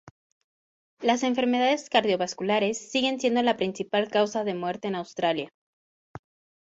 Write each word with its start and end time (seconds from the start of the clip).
Las 1.01 1.21
enfermedades 1.21 1.87
cardiovasculares 1.91 2.79
siguen 2.89 3.19
siendo 3.19 3.43
la 3.43 3.55
principal 3.55 4.09
causa 4.09 4.43
de 4.43 4.55
muerte 4.55 4.87
en 4.87 4.95
Australia. 4.95 5.51